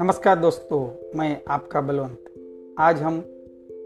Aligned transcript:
नमस्कार 0.00 0.38
दोस्तों, 0.38 1.08
मैं 1.18 1.42
आपका 1.48 1.80
बलवंत। 1.80 2.18
आज 2.78 3.02
हम 3.02 3.20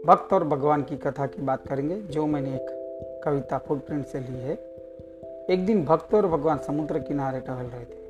भक्त 0.05 0.33
और 0.33 0.43
भगवान 0.43 0.83
की 0.83 0.97
कथा 0.97 1.25
की 1.25 1.41
बात 1.41 1.67
करेंगे, 1.67 1.95
जो 1.95 2.25
मैंने 2.25 2.55
एक 2.55 2.65
कविता 3.25 3.57
फुटप्रिंट 3.57 4.05
से 4.05 4.19
ली 4.19 4.39
है। 4.39 4.53
एक 5.49 5.65
दिन 5.65 5.85
भक्त 5.85 6.13
और 6.13 6.27
भगवान 6.27 6.57
समुद्र 6.57 6.99
किनारे 6.99 7.39
टहल 7.39 7.65
रहे 7.65 7.85
थे। 7.85 8.01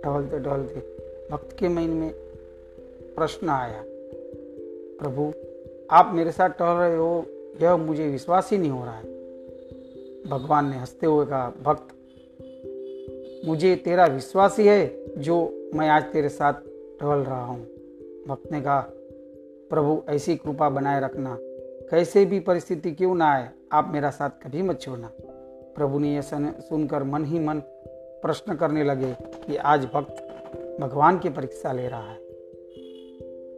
टहलते 0.00 0.40
टहलते 0.40 0.80
भक्त 1.30 1.56
के 1.58 1.68
मन 1.68 1.82
में 1.82 2.10
प्रश्न 3.16 3.48
आया, 3.48 3.84
प्रभु, 4.98 5.32
आप 5.90 6.10
मेरे 6.14 6.32
साथ 6.32 6.50
टहल 6.50 6.76
रहे 6.76 6.96
हो? 6.96 7.24
यह 7.62 7.76
मुझे 7.76 8.08
विश्वास 8.08 8.50
ही 8.52 8.58
नहीं 8.58 8.70
हो 8.70 8.84
रहा 8.84 8.98
है। 8.98 9.04
भगवान 10.28 10.70
ने 10.70 10.76
हँसते 10.76 11.06
हुए 11.06 11.26
कहा, 11.26 11.52
भक्त 11.62 11.94
मुझे 13.44 13.76
तेरा 13.76 14.06
विश्वास 14.06 14.58
ही 14.58 14.66
है 14.66 15.04
जो 15.18 15.68
मैं 15.74 15.88
आज 15.88 16.02
तेरे 16.02 16.28
साथ 16.28 16.52
टहल 17.00 17.18
रहा 17.18 17.44
हूँ। 17.44 17.60
भक्त 18.28 18.52
ने 18.52 18.60
कहा, 18.60 18.80
प्रभु, 19.70 20.02
ऐसी 20.08 20.36
कृपा 20.36 20.68
बनाए 20.68 21.00
रखना। 21.00 21.36
कैसे 21.90 22.24
भी 22.24 22.40
परिस्थिति 22.40 22.92
क्यों 22.92 23.14
ना 23.14 23.32
आए, 23.32 23.48
आप 23.72 23.90
मेरा 23.92 24.10
साथ 24.10 24.30
कभी 24.30 24.62
मत 24.62 24.80
छोड़ना। 24.80 25.10
प्रभु 25.76 25.98
ने 25.98 26.14
यह 26.14 26.20
सुनकर 26.20 27.02
मन 27.02 27.24
ही 27.24 27.38
मन 27.38 27.58
प्रश्न 28.22 28.54
करने 28.54 28.84
लगे 28.84 29.12
कि 29.22 29.56
आज 29.56 29.84
भक्त 29.84 30.24
भगवान 30.80 31.18
की 31.18 31.28
परीक्षा 31.28 31.72
ले 31.72 31.88
रहा 31.88 32.10
है। 32.10 32.16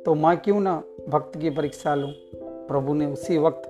तो 0.03 0.15
मैं 0.15 0.37
क्यों 0.37 0.61
ना 0.61 0.83
भक्त 1.09 1.39
की 1.41 1.51
परीक्षा 1.51 1.95
लूँ? 1.95 2.13
प्रभु 2.69 2.95
ने 2.95 3.07
उसी 3.07 3.39
वक्त 3.39 3.63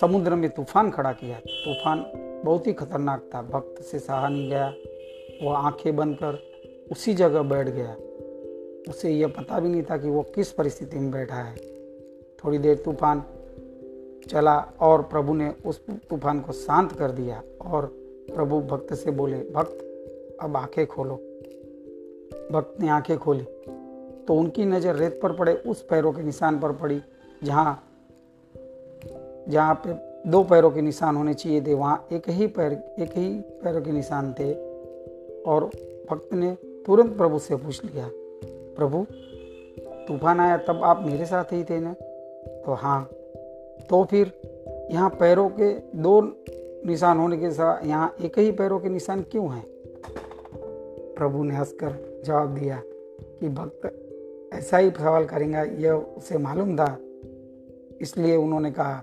समुद्र 0.00 0.34
में 0.34 0.50
तूफ़ान 0.50 0.90
खड़ा 0.90 1.12
किया। 1.12 1.38
तूफ़ान 1.38 2.04
बहुत 2.46 2.66
ही 2.66 2.72
खतरनाक 2.72 3.28
था। 3.34 3.42
भक्त 3.42 3.82
से 3.82 3.98
सहा 3.98 4.28
नहीं 4.28 4.48
गया 4.50 4.72
वह 5.42 5.56
आँखें 5.58 5.96
बंद 5.96 6.16
कर 6.16 6.38
उसी 6.92 7.14
जगह 7.14 7.42
बैठ 7.42 7.68
गया। 7.68 7.94
उसे 8.88 9.10
यह 9.10 9.28
पता 9.28 9.60
भी 9.60 9.68
नहीं 9.68 9.82
था 9.82 9.96
कि 9.96 10.08
वो 10.08 10.22
किस 10.34 10.52
परिस्थिति 10.52 10.98
में 10.98 11.10
बैठा 11.10 11.36
है। 11.36 11.54
थोड़ी 12.38 12.58
देर 12.58 12.76
तूफ़ान 12.76 13.24
चला 14.30 14.56
और 14.80 15.02
प्रभु 15.02 15.34
ने 15.34 15.52
उस 15.66 15.80
तूफ़ान 15.86 16.40
को 16.40 16.52
शांत 16.52 16.92
कर 16.92 17.10
दिया 17.10 17.42
और 17.62 17.86
प्रभु 18.30 18.60
भक्त 18.60 18.94
से 18.94 19.10
बोले, 19.10 19.38
भक्त, 19.50 20.38
अब 20.40 20.56
आँखें 20.56 20.86
खोलो। 20.86 21.14
भक्त 22.52 22.80
ने 22.80 22.88
आँखें 22.88 23.16
खोली 23.18 23.44
तो 24.24 24.34
उनकी 24.34 24.64
नज़र 24.64 24.94
रेत 24.94 25.20
पर 25.22 25.32
पड़े, 25.32 25.54
उस 25.54 25.82
पैरों 25.82 26.12
के 26.12 26.22
निशान 26.22 26.58
पर 26.60 26.72
पड़ी, 26.72 27.00
जहाँ 27.44 27.82
जहाँ 29.48 29.74
पे 29.86 29.92
दो 30.26 30.42
पैरों 30.42 30.70
के 30.70 30.82
निशान 30.82 31.16
होने 31.16 31.34
चाहिए 31.34 31.60
थे, 31.60 31.74
वहाँ 31.74 32.06
एक 32.12 32.28
ही 32.28 32.46
पैर, 32.46 32.72
एक 32.98 33.10
ही 33.10 33.40
पैरों 33.64 33.82
के 33.82 33.92
निशान 33.92 34.32
थे। 34.32 34.52
और 35.42 35.64
भक्त 36.10 36.34
ने 36.34 36.56
तुरंत 36.86 37.16
प्रभु 37.16 37.38
से 37.38 37.56
पूछ 37.56 37.84
लिया, 37.84 38.10
प्रभु, 38.76 39.06
तूफ़ान 40.08 40.40
आया 40.40 40.56
तब 40.56 40.80
आप 40.84 41.04
मेरे 41.06 41.26
साथ 41.26 41.44
ही 41.44 41.64
थे 41.64 41.80
ना? 41.80 41.92
तो 42.66 42.72
हाँ 42.74 43.10
तो 43.90 44.04
फिर 44.04 44.32
यहाँ 44.90 45.10
पैरों 45.10 45.48
के 45.48 45.72
दो 46.02 46.20
निशान 46.86 47.18
होने 47.18 47.36
के 47.36 47.50
साथ 47.50 47.86
यहाँ 47.86 48.14
एक 48.20 48.38
ही 48.38 48.52
पैरों 48.52 48.78
के 48.80 48.88
निशान 48.88 49.22
क्यों 49.22 49.54
हैं? 49.54 49.64
प्रभु 51.14 51.42
ने 51.44 51.54
हंसकर 51.54 52.22
जवाब 52.24 52.54
दिया 52.54 52.82
कि, 53.40 53.48
भक्त, 53.48 54.52
ऐसा 54.54 54.78
ही 54.78 54.90
सवाल 54.90 55.24
करेंगे, 55.24 55.82
यह 55.82 55.92
उसे 55.92 56.38
मालूम 56.38 56.76
था। 56.76 56.98
इसलिए 58.00 58.36
उन्होंने 58.36 58.70
कहा 58.70 59.02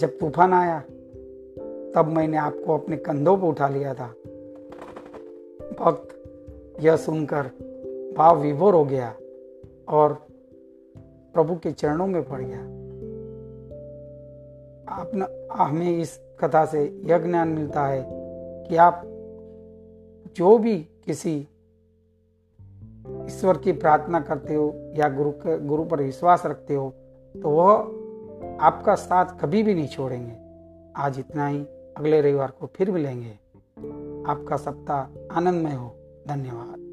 जब 0.00 0.18
तूफ़ान 0.18 0.52
आया 0.52 0.80
तब 1.94 2.04
मैंने 2.06 2.36
आपको 2.36 2.78
अपने 2.78 2.96
कंधों 2.96 3.38
पर 3.38 3.46
उठा 3.46 3.68
लिया 3.68 3.94
था। 3.94 4.06
भक्त 5.80 6.08
यह 6.80 6.96
सुनकर 6.96 7.42
भाव 8.16 8.40
विभोर 8.40 8.74
हो 8.74 8.84
गया 8.84 9.14
और 9.88 10.26
प्रभु 11.34 11.54
के 11.54 11.72
चरणों 11.72 12.06
में 12.06 12.28
पड़ 12.28 12.42
गया। 12.42 12.58
आप 14.94 15.10
न, 15.14 15.48
हमें 15.52 15.98
इस 15.98 16.20
कथा 16.40 16.64
से 16.64 17.02
यह 17.04 17.18
ज्ञान 17.18 17.48
मिलता 17.48 17.86
है 17.86 18.06
कि 18.68 18.76
आप 18.76 19.02
जो 20.36 20.58
भी 20.58 20.78
किसी 20.78 21.48
ईश्वर 23.26 23.56
की 23.56 23.72
प्रार्थना 23.72 24.20
करते 24.20 24.54
हो 24.54 24.72
या 24.76 25.08
गुरु 25.08 25.32
गुरु 25.66 25.84
पर 25.84 26.02
विश्वास 26.02 26.42
रखते 26.46 26.74
हो 26.74 26.94
तो 27.42 27.50
वह 27.50 28.05
आपका 28.60 28.94
साथ 28.94 29.38
कभी 29.40 29.62
भी 29.62 29.74
नहीं 29.74 29.88
छोड़ेंगे। 29.88 30.36
आज 30.96 31.18
इतना 31.18 31.46
ही। 31.46 31.64
अगले 31.96 32.20
रविवार 32.20 32.50
को 32.50 32.66
फिर 32.66 32.90
मिलेंगे। 32.90 33.32
आपका 34.30 34.56
सप्ताह 34.56 35.36
आनंदमय 35.36 35.74
हो। 35.74 35.96
धन्यवाद। 36.28 36.85